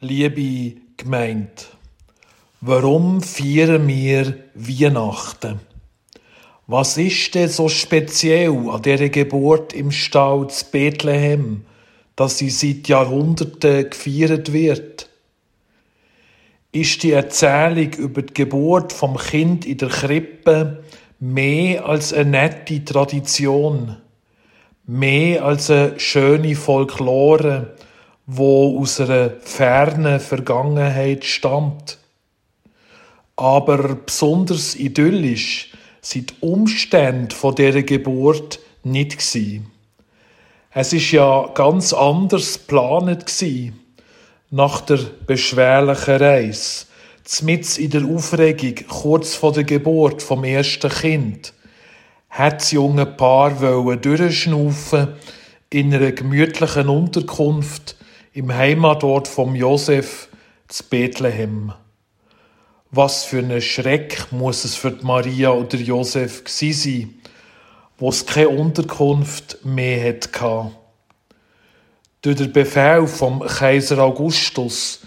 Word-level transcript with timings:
Liebe 0.00 0.80
Gemeinde, 0.96 1.50
warum 2.60 3.20
feiern 3.20 3.88
wir 3.88 4.32
Weihnachten? 4.54 5.58
Was 6.68 6.96
ist 6.98 7.34
denn 7.34 7.48
so 7.48 7.68
speziell 7.68 8.52
an 8.70 8.80
dieser 8.80 9.08
Geburt 9.08 9.72
im 9.72 9.90
Stall 9.90 10.48
zu 10.50 10.66
Bethlehem, 10.70 11.64
dass 12.14 12.38
sie 12.38 12.50
seit 12.50 12.86
Jahrhunderten 12.86 13.90
gefeiert 13.90 14.52
wird? 14.52 15.10
Ist 16.70 17.02
die 17.02 17.10
Erzählung 17.10 17.92
über 17.94 18.22
die 18.22 18.34
Geburt 18.34 18.92
vom 18.92 19.16
Kind 19.16 19.66
in 19.66 19.78
der 19.78 19.88
Krippe 19.88 20.84
mehr 21.18 21.86
als 21.86 22.12
eine 22.12 22.30
nette 22.30 22.84
Tradition, 22.84 23.96
mehr 24.86 25.44
als 25.44 25.68
eine 25.72 25.98
schöne 25.98 26.54
Folklore, 26.54 27.74
wo 28.30 28.78
aus 28.78 29.00
einer 29.00 29.30
fernen 29.40 30.20
Vergangenheit 30.20 31.24
stammt. 31.24 31.96
Aber 33.36 33.94
besonders 33.94 34.76
idyllisch 34.76 35.72
sind 36.02 36.30
die 36.30 36.46
Umstände 36.46 37.34
von 37.34 37.54
dieser 37.54 37.82
Geburt 37.82 38.60
nicht 38.84 39.16
gsi. 39.16 39.62
Es 40.70 40.92
ist 40.92 41.10
ja 41.10 41.48
ganz 41.54 41.94
anders 41.94 42.58
geplant 42.58 43.24
gsi. 43.24 43.72
Nach 44.50 44.82
der 44.82 44.98
beschwerlichen 45.26 46.16
Reise, 46.16 46.84
zmitz 47.24 47.78
in 47.78 47.90
der 47.90 48.04
Aufregung 48.04 48.74
kurz 48.88 49.36
vor 49.36 49.52
der 49.52 49.64
Geburt 49.64 50.22
vom 50.22 50.44
ersten 50.44 50.90
Kind, 50.90 51.54
hat 52.28 52.60
das 52.60 52.72
junge 52.72 53.06
Paar 53.06 53.52
durchschnaufen 53.96 55.14
in 55.70 55.94
einer 55.94 56.12
gemütlichen 56.12 56.90
Unterkunft 56.90 57.97
im 58.38 58.54
Heimatort 58.54 59.26
vom 59.26 59.56
Josef 59.56 60.28
zu 60.68 60.84
Bethlehem. 60.84 61.72
Was 62.92 63.24
für 63.24 63.40
ein 63.40 63.60
Schreck 63.60 64.30
muss 64.30 64.64
es 64.64 64.76
für 64.76 64.96
Maria 65.02 65.50
oder 65.50 65.76
Josef 65.76 66.44
gsi 66.44 66.72
sein, 66.72 67.14
wo 67.98 68.10
es 68.10 68.24
keine 68.24 68.50
Unterkunft 68.50 69.58
mehr 69.64 70.14
hatte. 70.14 70.70
Durch 72.22 72.36
den 72.36 72.52
Befehl 72.52 73.08
vom 73.08 73.40
Kaiser 73.40 73.98
Augustus, 73.98 75.00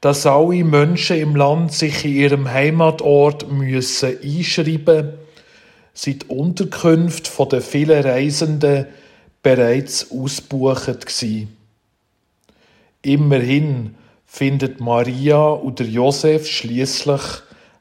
dass 0.00 0.24
alle 0.24 0.64
Menschen 0.64 1.18
im 1.18 1.36
Land 1.36 1.74
sich 1.74 2.06
in 2.06 2.14
ihrem 2.14 2.50
Heimatort 2.50 3.52
müssen 3.52 4.16
einschreiben, 4.22 5.12
sind 5.92 6.22
die 6.22 6.26
Unterkünfte 6.28 7.46
der 7.48 7.60
vielen 7.60 8.02
Reisenden 8.02 8.86
bereits 9.42 10.10
ausgebucht 10.10 11.04
gewesen. 11.04 11.57
Immerhin 13.02 13.94
findet 14.26 14.80
Maria 14.80 15.52
oder 15.52 15.84
Josef 15.84 16.46
schließlich 16.46 17.22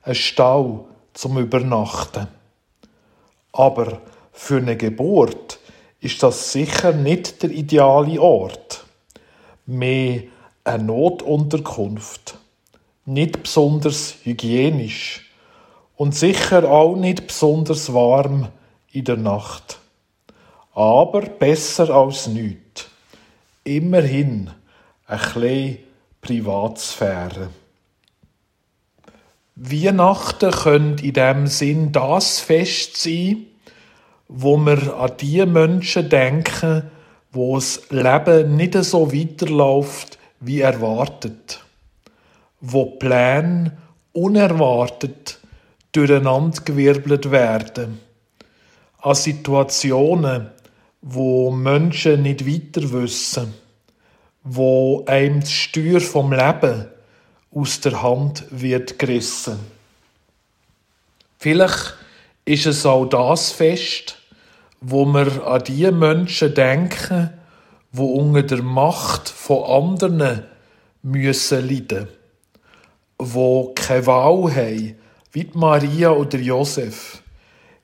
einen 0.03 0.15
Stall 0.15 0.85
zum 1.13 1.37
Übernachten. 1.37 2.27
Aber 3.51 4.01
für 4.31 4.57
eine 4.57 4.77
Geburt 4.77 5.59
ist 5.99 6.21
das 6.21 6.51
sicher 6.51 6.93
nicht 6.93 7.41
der 7.41 7.49
ideale 7.49 8.21
Ort. 8.21 8.85
Mehr 9.65 10.23
eine 10.63 10.83
Notunterkunft. 10.83 12.37
Nicht 13.05 13.41
besonders 13.41 14.15
hygienisch 14.23 15.31
und 15.95 16.13
sicher 16.13 16.69
auch 16.69 16.95
nicht 16.95 17.27
besonders 17.27 17.93
warm 17.93 18.49
in 18.91 19.05
der 19.05 19.17
Nacht. 19.17 19.79
Aber 20.73 21.21
besser 21.21 21.89
als 21.89 22.27
nichts. 22.27 22.87
Immerhin 23.63 24.51
ein 25.07 25.19
bisschen 25.19 25.77
Privatsphäre. 26.21 27.49
Weihnachten 29.55 30.51
könnte 30.51 31.05
in 31.05 31.13
dem 31.13 31.47
Sinn 31.47 31.91
das 31.91 32.39
Fest 32.39 32.97
sein, 32.97 33.45
wo 34.27 34.57
wir 34.57 34.95
an 34.97 35.13
die 35.19 35.45
Menschen 35.45 36.09
denken, 36.09 36.91
wo 37.31 37.55
das 37.55 37.89
Leben 37.89 38.55
nicht 38.57 38.75
so 38.83 39.13
weiterläuft 39.13 40.19
wie 40.41 40.59
erwartet, 40.59 41.63
wo 42.59 42.85
Pläne 42.85 43.77
unerwartet 44.11 45.39
durcheinandergewirbelt 45.93 47.31
werden, 47.31 47.99
an 48.99 49.15
Situationen, 49.15 50.49
wo 51.01 51.49
Menschen 51.49 52.23
nicht 52.23 52.45
weiter 52.45 52.91
wissen 52.91 53.53
wo 54.49 55.03
einem 55.07 55.41
das 55.41 55.51
Steuer 55.51 55.99
vom 55.99 56.31
Leben 56.31 56.85
aus 57.53 57.81
der 57.81 58.01
Hand 58.01 58.45
wird 58.49 58.97
gerissen. 58.97 59.59
Vielleicht 61.37 61.95
ist 62.45 62.65
es 62.65 62.85
auch 62.85 63.05
das 63.05 63.51
Fest, 63.51 64.17
wo 64.79 65.05
wir 65.05 65.45
an 65.45 65.63
die 65.65 65.91
Menschen 65.91 66.53
denken, 66.53 67.31
wo 67.91 68.05
unter 68.13 68.43
der 68.43 68.63
Macht 68.63 69.27
von 69.27 69.63
anderen 69.63 70.43
müssen 71.01 71.67
leiden, 71.67 72.07
wo 73.17 73.73
keine 73.75 74.05
Wahl 74.05 74.55
haben, 74.55 74.95
wie 75.33 75.49
Maria 75.53 76.11
oder 76.11 76.37
Josef, 76.37 77.21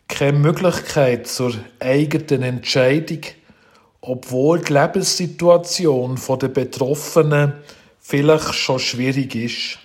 keine 0.08 0.38
Möglichkeit 0.40 1.28
zur 1.28 1.54
eigenen 1.80 2.44
Entscheidung 2.44 3.22
obwohl 4.06 4.60
die 4.60 4.74
Lebenssituation 4.74 6.20
der 6.42 6.50
Betroffenen 6.50 7.54
vielleicht 8.02 8.54
schon 8.54 8.80
schwierig 8.80 9.34
ist. 9.34 9.80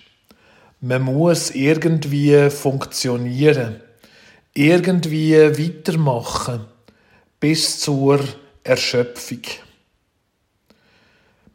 Man 0.81 1.03
muss 1.03 1.51
irgendwie 1.51 2.49
funktionieren, 2.49 3.79
irgendwie 4.53 5.35
weitermachen, 5.35 6.65
bis 7.39 7.79
zur 7.79 8.19
Erschöpfung. 8.61 9.41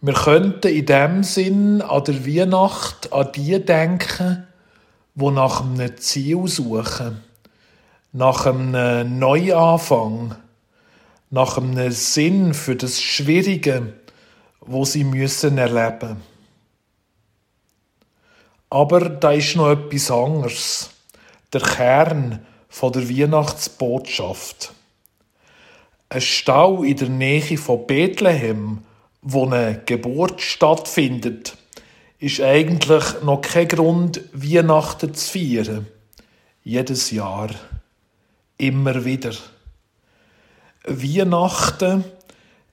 Wir 0.01 0.15
könnten 0.15 0.69
in 0.69 0.87
dem 0.87 1.23
Sinn 1.23 1.83
an 1.83 2.05
der 2.05 2.27
Weihnacht 2.27 3.13
an 3.13 3.31
die 3.33 3.63
denken, 3.63 4.47
wo 5.15 5.31
nach 5.31 5.63
einem 5.63 5.99
Ziel 5.99 6.49
suchen, 6.49 7.23
nach 8.13 8.47
einem 8.47 9.19
Neuanfang, 9.19 10.37
nach 11.35 11.59
einem 11.59 11.91
Sinn 11.91 12.55
für 12.55 12.77
das 12.77 13.03
Schwierige, 13.03 13.95
wo 14.61 14.85
sie 14.85 15.03
müssen 15.03 15.59
erleben. 15.59 16.23
Aber 18.71 19.09
da 19.09 19.33
ist 19.33 19.57
noch 19.57 19.71
etwas 19.71 20.13
anderes. 20.13 20.91
Der 21.53 21.61
Kern 21.61 22.47
von 22.69 22.93
der 22.93 23.09
Weihnachtsbotschaft. 23.09 24.75
Ein 26.09 26.21
Stau 26.21 26.85
in 26.85 26.97
der 26.99 27.09
Nähe 27.09 27.59
von 27.59 27.85
Bethlehem, 27.85 28.85
wo 29.21 29.45
eine 29.45 29.83
Geburt 29.87 30.41
stattfindet, 30.41 31.57
ist 32.21 32.41
eigentlich 32.41 33.23
noch 33.25 33.41
kein 33.41 33.67
Grund, 33.67 34.21
Weihnachten 34.33 35.15
zu 35.15 35.33
feiern. 35.33 35.89
Jedes 36.63 37.11
Jahr. 37.11 37.51
Immer 38.57 39.05
wieder. 39.05 39.33
Weihnachten 40.87 42.05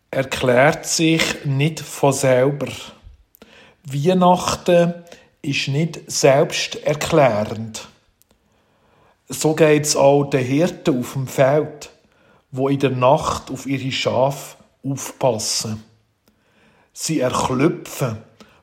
erklärt 0.10 0.86
sich 0.86 1.46
nicht 1.46 1.80
von 1.80 2.12
selber. 2.12 2.68
Weihnachten 3.84 4.94
ist 5.42 5.70
nicht 5.70 6.12
selbsterklärend. 6.12 7.88
So 9.30 9.56
geht's 9.56 9.96
auch 9.96 10.26
den 10.26 10.46
Hirten 10.46 11.00
auf 11.00 11.14
dem 11.14 11.28
Feld, 11.28 11.90
wo 12.52 12.68
in 12.68 12.80
der 12.80 12.90
Nacht 12.90 13.50
auf 13.50 13.66
ihre 13.66 13.92
Schafe 13.92 14.58
aufpassen. 14.84 15.82
Sie 16.92 17.22
erklüpfen, 17.22 18.18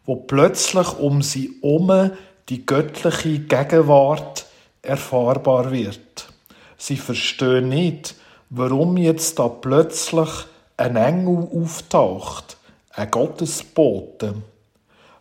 wo 0.05 0.17
plötzlich 0.17 0.99
um 0.99 1.23
sie 1.23 1.59
herum 1.63 2.11
die 2.51 2.67
göttliche 2.67 3.39
Gegenwart 3.39 4.45
erfahrbar 4.83 5.73
wird. 5.73 6.29
Sie 6.77 6.97
verstehen 6.99 7.71
nicht, 7.71 8.15
warum 8.51 8.97
jetzt 8.97 9.39
da 9.39 9.49
plötzlich 9.49 10.29
ein 10.77 10.97
Engel 10.97 11.49
auftaucht, 11.53 12.57
ein 12.91 13.11
Gottesbote. 13.11 14.35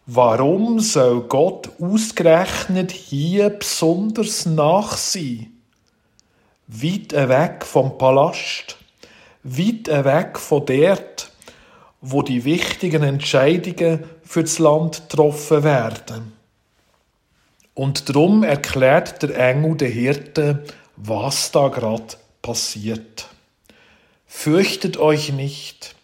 Warum 0.06 0.80
soll 0.80 1.22
Gott 1.22 1.70
ausgerechnet 1.82 2.92
hier 2.92 3.50
besonders 3.50 4.46
nach 4.46 4.96
sein? 4.96 5.52
Weit 6.68 7.14
weg 7.14 7.66
vom 7.66 7.98
Palast, 7.98 8.78
weit 9.44 9.88
weg 9.88 10.40
von 10.40 10.66
dort, 10.66 11.32
wo 12.02 12.22
die 12.22 12.46
wichtigen 12.46 13.04
Entscheidungen 13.04 14.04
für 14.24 14.44
das 14.44 14.60
Land 14.60 15.10
getroffen 15.10 15.64
werden. 15.64 16.34
Und 17.74 18.10
darum 18.10 18.44
erklärt 18.44 19.24
der 19.24 19.38
Engel 19.38 19.76
der 19.76 19.90
Hirte, 19.90 20.64
was 20.96 21.52
da 21.52 21.68
gerade 21.68 22.16
passiert. 22.48 23.28
Fürchtet 24.26 24.96
euch 24.96 25.34
nicht, 25.34 25.96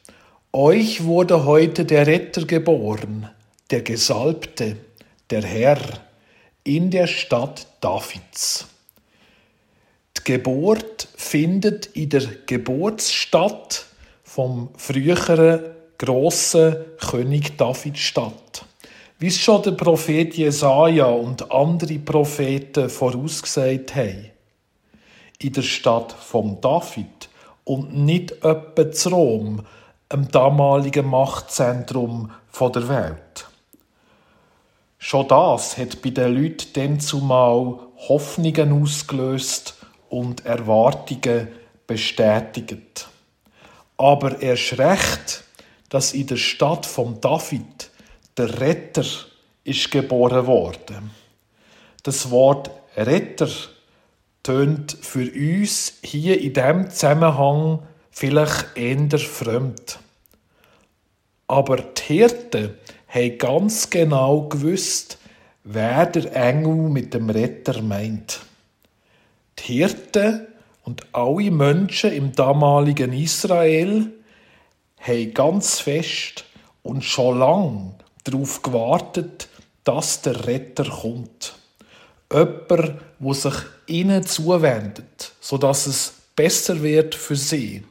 euch 0.51 1.06
wurde 1.06 1.45
heute 1.45 1.86
der 1.86 2.06
Retter 2.06 2.44
geboren, 2.44 3.30
der 3.72 3.81
Gesalbte, 3.81 4.75
der 5.30 5.44
Herr, 5.44 5.80
in 6.66 6.92
der 6.92 7.07
Stadt 7.07 7.68
Davids. 7.80 8.68
Die 10.18 10.24
Geburt 10.34 11.07
findet 11.16 11.86
in 11.86 12.10
der 12.10 12.25
Geburtsstadt 12.46 13.86
vom 14.25 14.68
früheren 14.75 15.62
grossen 15.98 16.75
König 16.98 17.57
David 17.57 17.98
statt. 17.98 18.66
Wie 19.18 19.28
es 19.28 19.38
schon 19.38 19.63
der 19.63 19.72
Prophet 19.72 20.36
Jesaja 20.36 21.06
und 21.06 21.50
andere 21.50 22.00
Propheten 22.00 22.89
vorausgesagt 22.89 23.96
haben. 23.96 24.32
In 25.44 25.51
der 25.51 25.62
Stadt 25.62 26.13
vom 26.13 26.62
David 26.62 27.30
und 27.66 27.94
nicht 27.94 28.31
etwa 28.44 28.92
zu 28.92 29.10
Rom, 29.10 29.66
dem 30.12 30.30
damaligen 30.30 31.10
Machtzentrum 31.10 32.31
der 32.57 32.88
Welt. 32.88 33.48
Schon 34.98 35.28
das 35.28 35.78
hat 35.78 36.01
bei 36.01 36.12
den 36.12 36.34
Leuten 36.34 36.68
dann 36.72 37.00
zumal 37.01 37.78
Hoffnungen 38.07 38.84
ausgelöst 38.84 39.75
und 40.07 40.45
Erwartungen 40.45 41.50
bestätigt. 41.86 43.10
Aber 43.98 44.42
erst 44.42 44.78
recht, 44.78 45.44
dass 45.89 46.13
in 46.13 46.28
der 46.28 46.38
Stadt 46.38 46.86
von 46.86 47.19
David 47.19 47.89
der 48.38 48.62
Retter 48.62 49.04
ist 49.66 49.92
geboren 49.92 50.48
worden. 50.48 51.12
Das 52.04 52.31
Wort 52.31 52.72
Retter 52.96 53.50
tönt 54.44 54.98
für 55.01 55.31
uns 55.31 55.94
hier 56.04 56.40
in 56.40 56.54
diesem 56.54 56.90
Zusammenhang 56.90 57.80
vielleicht 58.12 58.78
eher 58.78 59.19
fremd. 59.19 60.00
Aber 61.48 61.78
die 61.78 62.04
Hirten 62.04 62.78
haben 63.07 63.38
ganz 63.38 63.90
genau 63.90 64.44
gewusst, 64.50 65.18
wer 65.63 66.06
der 66.06 66.36
Engel 66.36 66.90
mit 66.90 67.13
dem 67.13 67.30
Retter 67.30 67.81
meint. 67.81 68.42
Die 69.60 69.74
Hirten 69.74 70.48
und 70.84 71.04
alle 71.13 71.51
Menschen 71.51 72.12
im 72.12 72.34
damaligen 72.34 73.13
Israel 73.13 74.12
haben 75.00 75.34
ganz 75.34 75.80
fest 75.80 76.46
und 76.81 77.04
schon 77.04 77.39
lang 77.39 77.94
darauf 78.24 78.62
gewartet, 78.62 79.48
dass 79.84 80.22
der 80.22 80.46
Retter 80.48 80.86
kommt. 80.86 81.56
Jemand, 82.31 83.00
wo 83.19 83.34
sich 83.34 83.54
ihnen 83.88 84.25
zuwendet, 84.25 85.33
sodass 85.41 85.88
es 85.88 86.13
besser 86.35 86.81
wird 86.81 87.15
für 87.15 87.35
sie. 87.35 87.83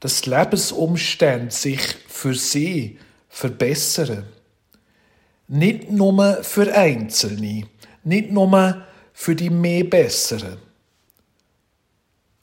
Dass 0.00 0.26
Lebensumstände 0.26 1.52
sich 1.52 1.80
für 2.08 2.34
sie 2.34 2.98
verbessern. 3.28 4.26
Nicht 5.48 5.90
nur 5.90 6.42
für 6.42 6.74
Einzelne, 6.74 7.66
nicht 8.04 8.30
nur 8.30 8.82
für 9.12 9.36
die 9.36 9.50
mehr 9.50 9.84
Besseren. 9.84 10.58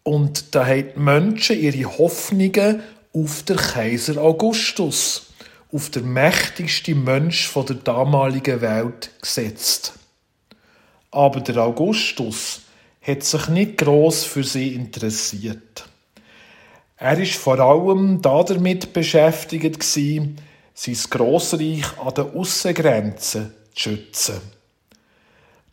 Und 0.03 0.55
da 0.55 0.65
haben 0.65 0.93
die 0.95 0.99
Menschen 0.99 1.59
ihre 1.59 1.97
Hoffnungen 1.97 2.81
auf 3.13 3.43
den 3.43 3.57
Kaiser 3.57 4.21
Augustus 4.21 5.29
auf 5.71 5.89
der 5.89 6.01
mächtigste 6.01 6.95
Mensch 6.95 7.53
der 7.53 7.75
damaligen 7.75 8.61
Welt 8.61 9.11
gesetzt. 9.21 9.93
Aber 11.11 11.41
der 11.41 11.57
Augustus 11.57 12.58
hat 13.01 13.23
sich 13.23 13.47
nicht 13.49 13.77
groß 13.77 14.25
für 14.25 14.43
sie 14.43 14.73
interessiert. 14.73 15.85
Er 16.97 17.17
ist 17.17 17.35
vor 17.35 17.59
allem 17.59 18.21
damit 18.21 18.91
beschäftigt 18.91 19.81
sein 19.83 20.37
Grossreich 21.09 21.85
an 21.97 22.13
den 22.13 22.31
Aussengrenzen 22.35 23.53
zu 23.73 23.91
schützen. 23.91 24.41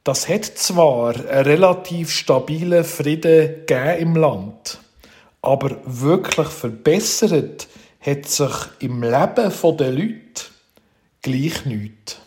Das 0.05 0.28
hat 0.28 0.44
zwar 0.44 1.17
einen 1.17 1.44
relativ 1.44 2.12
stabilen 2.12 2.84
Frieden 2.84 3.64
im 3.99 4.14
Land, 4.14 4.78
aber 5.43 5.78
wirklich 5.84 6.46
verbessert 6.46 7.67
hat 8.00 8.26
sich 8.26 8.55
im 8.78 9.02
Leben 9.02 9.76
der 9.76 9.90
Leute 9.90 10.44
gleich 11.23 11.64
nichts. 11.64 12.19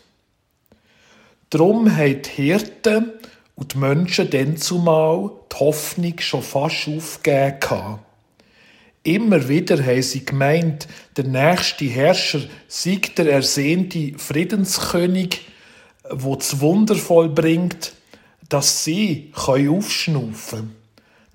Darum 1.48 1.96
haben 1.96 2.20
die 2.20 2.28
Hirten 2.28 3.12
und 3.60 3.74
die 3.74 3.78
Menschen 3.78 4.30
dann 4.30 4.56
zumal 4.56 5.30
die 5.52 5.56
Hoffnung 5.56 6.18
schon 6.18 6.42
fast 6.42 6.88
aufgegeben. 6.88 7.98
Immer 9.02 9.48
wieder 9.48 9.84
haben 9.84 10.02
sie 10.02 10.24
gemeint, 10.24 10.88
der 11.16 11.24
nächste 11.24 11.84
Herrscher 11.84 12.40
sei 12.68 13.00
der 13.16 13.30
ersehnte 13.30 14.18
Friedenskönig, 14.18 15.42
wo 16.10 16.36
das 16.36 16.60
Wunder 16.60 16.96
vollbringt, 16.96 17.92
dass 18.48 18.84
sie 18.84 19.30
aufschnaufen 19.36 20.58
können, 20.58 20.76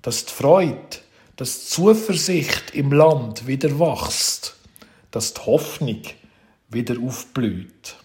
dass 0.02 0.26
die 0.26 0.32
Freude 0.32 0.98
dass 1.36 1.60
die 1.60 1.66
Zuversicht 1.66 2.70
im 2.72 2.92
Land 2.92 3.46
wieder 3.46 3.78
wächst, 3.78 4.56
dass 5.10 5.34
die 5.34 5.42
Hoffnung 5.42 6.00
wieder 6.70 6.96
aufblüht. 6.98 7.96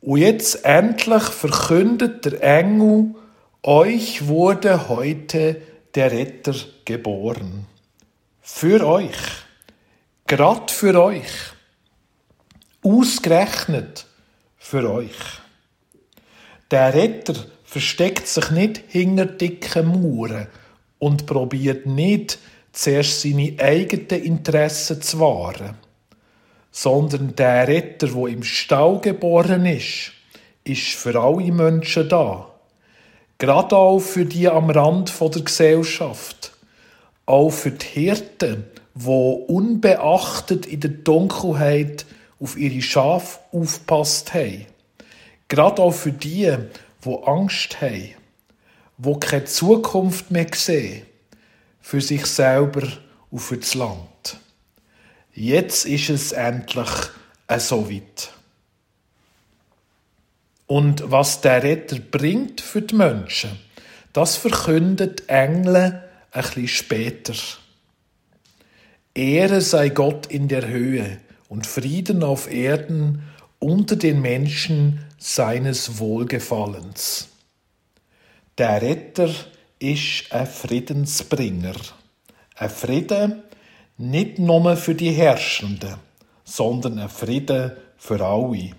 Und 0.00 0.18
jetzt 0.18 0.64
endlich 0.64 1.22
verkündet 1.22 2.24
der 2.24 2.42
Engel, 2.42 3.14
euch 3.62 4.26
wurde 4.26 4.88
heute 4.88 5.60
der 5.94 6.10
Retter 6.10 6.54
geboren. 6.84 7.66
Für 8.40 8.86
euch. 8.86 9.16
Grad 10.26 10.70
für 10.70 11.00
euch. 11.02 11.28
Ausgerechnet 12.82 14.06
für 14.56 14.90
euch. 14.90 15.18
Der 16.70 16.94
Retter 16.94 17.34
versteckt 17.64 18.26
sich 18.26 18.50
nicht 18.50 18.82
hinter 18.88 19.26
dicken 19.26 19.86
Mauern 19.86 20.46
und 20.98 21.26
probiert 21.26 21.86
nicht 21.86 22.38
zuerst 22.72 23.22
seine 23.22 23.56
eigenen 23.58 24.22
Interessen 24.22 25.02
zu 25.02 25.20
wahren, 25.20 25.76
sondern 26.70 27.34
der 27.36 27.68
Retter, 27.68 28.12
wo 28.12 28.26
im 28.26 28.42
Stall 28.42 29.00
geboren 29.00 29.66
ist, 29.66 30.12
ist 30.64 30.88
für 30.94 31.20
alle 31.20 31.52
Menschen 31.52 32.08
da. 32.08 32.46
Gerade 33.38 33.76
auch 33.76 34.00
für 34.00 34.24
die 34.24 34.48
am 34.48 34.70
Rand 34.70 35.12
der 35.18 35.42
Gesellschaft. 35.42 36.52
Auch 37.26 37.50
für 37.50 37.70
die 37.70 37.86
Hirten, 37.86 38.64
wo 38.94 39.32
unbeachtet 39.32 40.66
in 40.66 40.80
der 40.80 40.90
Dunkelheit 40.90 42.06
auf 42.40 42.56
ihre 42.56 42.82
Schafe 42.82 43.38
aufpasst 43.52 44.34
haben. 44.34 44.66
Gerade 45.48 45.82
auch 45.82 45.92
für 45.92 46.12
die, 46.12 46.54
wo 47.00 47.16
Angst 47.24 47.80
haben 47.80 48.14
wo 49.02 49.16
keine 49.16 49.44
Zukunft 49.44 50.30
mehr 50.30 50.46
sehen 50.54 51.06
für 51.80 52.00
sich 52.00 52.26
selber 52.26 52.86
und 53.30 53.38
für 53.38 53.56
das 53.56 53.74
Land. 53.74 54.00
Jetzt 55.32 55.86
ist 55.86 56.10
es 56.10 56.32
endlich 56.32 56.88
so 57.58 57.90
weit. 57.90 58.32
Und 60.66 61.10
was 61.10 61.40
der 61.40 61.62
Retter 61.62 61.98
bringt 61.98 62.60
für 62.60 62.82
die 62.82 62.94
Menschen, 62.94 63.58
das 64.12 64.36
verkündet 64.36 65.28
Engel 65.28 66.02
ein 66.32 66.42
bisschen 66.42 66.68
später. 66.68 67.34
Ehre 69.14 69.60
sei 69.60 69.88
Gott 69.88 70.26
in 70.26 70.48
der 70.48 70.68
Höhe 70.68 71.18
und 71.48 71.66
Frieden 71.66 72.22
auf 72.22 72.50
Erden 72.50 73.22
unter 73.58 73.96
den 73.96 74.20
Menschen 74.20 75.04
seines 75.18 75.98
Wohlgefallens. 75.98 77.28
Der 78.56 78.80
Retter 78.80 79.30
ist 79.78 80.30
ein 80.30 80.46
Friedensbringer. 80.46 81.74
Ein 82.56 82.70
Frieden 82.70 83.42
nicht 84.00 84.38
nur 84.38 84.76
für 84.76 84.94
die 84.94 85.10
Herrschenden, 85.10 85.96
sondern 86.42 86.98
ein 86.98 87.10
Frieden 87.10 87.72
für 87.98 88.24
alle. 88.24 88.70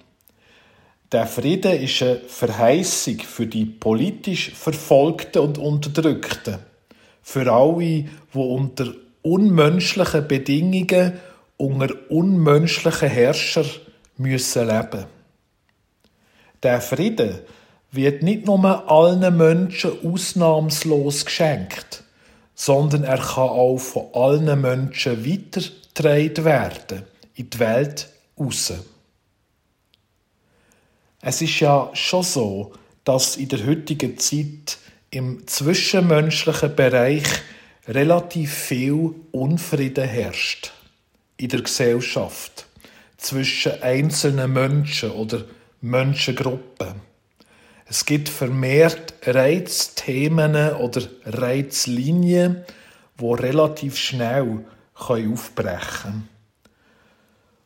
Der 1.12 1.28
Frieden 1.28 1.74
ist 1.74 2.01
eine 2.01 2.22
Verheißung 2.22 3.20
für 3.20 3.46
die 3.46 3.66
politisch 3.66 4.51
Verfolgten 4.51 5.40
und 5.40 5.60
Unterdrückten, 5.60 6.58
für 7.22 7.51
alle, 7.51 7.78
die 7.78 8.10
unter 8.34 8.94
unmenschlichen 9.22 10.28
Bedingungen, 10.28 11.13
unter 11.58 11.94
unmenschlichen 12.10 13.10
Herrschern 13.10 13.70
müssen 14.18 14.68
leben. 14.68 15.06
Der 16.63 16.82
Frieden 16.82 17.40
wird 17.92 18.24
nicht 18.24 18.48
nur 18.48 18.90
allen 18.90 19.38
Menschen 19.38 19.92
ausnahmslos 20.04 21.25
geschenkt, 21.25 22.04
sondern 22.62 23.03
er 23.03 23.18
kann 23.18 23.50
auch 23.50 23.80
von 23.80 24.13
allen 24.13 24.62
Menschen 24.62 25.25
weitergetragen 25.25 26.46
werden 26.46 27.01
in 27.34 27.50
die 27.50 27.58
Welt 27.58 28.08
raus. 28.39 28.72
Es 31.22 31.41
ist 31.41 31.60
ja 31.60 31.89
schon 31.94 32.22
so, 32.22 32.72
dass 33.03 33.38
in 33.38 33.48
der 33.48 33.65
heutigen 33.65 34.15
Zeit 34.20 34.77
im 35.10 35.48
zwischenmenschlichen 35.48 36.75
Bereich 36.75 37.24
relativ 37.88 38.53
viel 38.53 39.15
Unfrieden 39.32 40.08
herrscht 40.08 40.72
in 41.38 41.50
der 41.50 41.63
Gesellschaft 41.63 42.68
zwischen 43.18 43.82
einzelnen 43.82 44.53
Menschen 44.53 45.10
oder 45.10 45.46
Menschengruppen. 45.82 47.11
Es 47.91 48.05
gibt 48.05 48.29
vermehrt 48.29 49.15
Reizthemen 49.25 50.75
oder 50.75 51.01
Reizlinien, 51.25 52.63
wo 53.17 53.33
relativ 53.33 53.98
schnell 53.98 54.63
aufbrechen 54.95 56.01
können. 56.01 56.29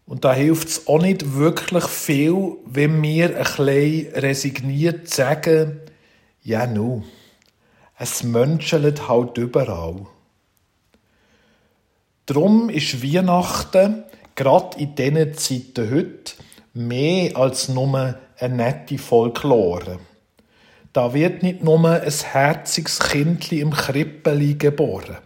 Und 0.08 0.26
da 0.26 0.34
hilft 0.34 0.68
es 0.68 0.88
auch 0.88 1.00
nicht 1.00 1.36
wirklich 1.36 1.84
viel, 1.84 2.58
wenn 2.66 3.04
wir 3.04 3.38
ein 3.38 3.44
bisschen 3.44 4.14
resigniert 4.16 5.10
sagen, 5.10 5.82
ja 6.42 6.66
nu, 6.66 7.04
es 8.00 8.24
menschelt 8.24 9.08
halt 9.08 9.38
überall. 9.38 10.08
Drum 12.26 12.72
ist 12.72 13.04
Weihnachten, 13.04 14.06
gerade 14.34 14.80
in 14.80 14.96
diesen 14.96 15.36
Zeiten 15.36 15.92
heute, 15.92 16.34
mehr 16.74 17.38
als 17.38 17.70
nur 17.70 18.16
eine 18.40 18.56
nette 18.56 18.98
Folklore. 18.98 20.00
Da 20.96 21.14
wird 21.14 21.44
nicht 21.44 21.62
nur 21.62 21.90
ein 21.90 22.10
herziges 22.10 23.00
Kindli 23.00 23.60
im 23.60 23.72
Krippeli 23.72 24.54
geboren. 24.54 25.18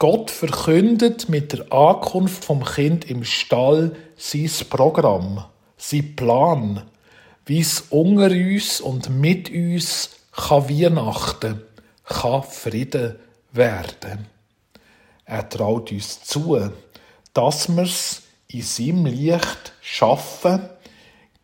Gott 0.00 0.32
verkündet 0.32 1.28
mit 1.28 1.52
der 1.52 1.72
Ankunft 1.72 2.44
vom 2.44 2.64
Kind 2.64 3.08
im 3.08 3.22
Stall 3.22 3.94
sein 4.16 4.50
Programm, 4.68 5.44
sein 5.76 6.16
Plan, 6.16 6.82
wie 7.46 7.60
es 7.60 7.82
unter 7.90 8.32
uns 8.32 8.80
und 8.80 9.10
mit 9.10 9.48
uns 9.48 10.10
kann 10.32 10.68
Weihnachten, 10.68 11.62
kann 12.02 12.42
Frieden 12.42 13.14
werden. 13.52 14.26
Er 15.24 15.48
traut 15.48 15.92
uns 15.92 16.20
zu, 16.24 16.58
dass 17.32 17.68
wir 17.68 17.84
es 17.84 18.22
in 18.48 18.62
seinem 18.62 19.06
Licht 19.06 19.72
schaffen, 19.82 20.68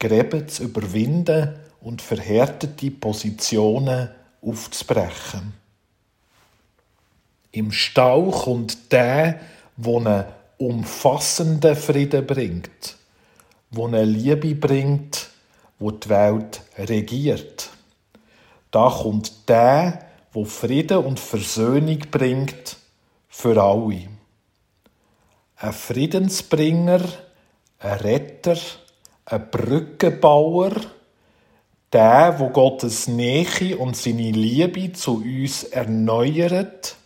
Gräben 0.01 0.49
zu 0.49 0.65
überwinden 0.65 1.68
und 1.89 2.03
verhärtete 2.03 2.91
Positionen 2.91 4.11
aufzubrechen. 4.43 5.55
Im 7.51 7.73
Stau 7.73 8.31
kommt 8.31 8.93
der, 8.93 9.41
der 9.79 9.97
einen 9.97 10.25
umfassenden 10.59 11.75
Frieden 11.75 12.27
bringt, 12.27 12.99
der 13.71 13.85
eine 13.87 14.05
Liebe 14.05 14.55
bringt, 14.55 15.31
wo 15.79 15.91
die 15.91 16.11
Welt 16.11 16.61
regiert. 16.77 17.71
Da 18.71 18.91
kommt 18.91 19.49
der, 19.49 20.05
wo 20.33 20.45
Frieden 20.45 20.99
und 20.99 21.19
Versöhnung 21.19 22.01
bringt 22.11 22.77
für 23.31 23.63
alle. 23.63 24.09
Ein 25.57 25.73
Friedensbringer, 25.73 27.01
ein 27.79 27.99
Retter, 28.01 28.59
ein 29.25 29.51
Brückenbauer, 29.51 30.73
der, 31.93 32.39
wo 32.39 32.51
Gottes 32.51 33.09
Nähe 33.09 33.77
und 33.79 33.97
seine 33.97 34.31
Liebe 34.31 34.93
zu 34.93 35.17
uns 35.17 35.65
erneuert, 35.65 36.97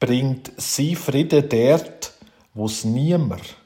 bringt 0.00 0.52
sie 0.56 0.94
Frieden 0.96 1.48
dort, 1.48 2.12
wo 2.54 2.66
es 2.66 2.84
niemand, 2.84 3.56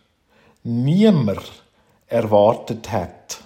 niemand 0.63 1.65
erwartet 2.07 2.91
hat. 2.91 3.41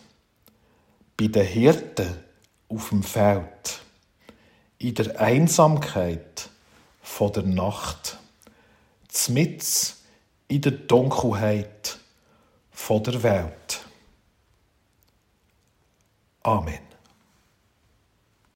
Bei 1.16 1.28
den 1.28 1.46
Hirten 1.46 2.18
auf 2.68 2.88
dem 2.88 3.02
Feld, 3.02 3.80
in 4.78 4.94
der 4.94 5.20
Einsamkeit 5.20 6.48
von 7.02 7.32
der 7.32 7.44
Nacht, 7.44 8.18
zmitz 9.08 10.02
in 10.48 10.60
der 10.60 10.72
Dunkelheit 10.72 11.98
von 12.72 13.02
der 13.02 13.22
Welt. 13.22 13.83
Amen. 16.44 16.83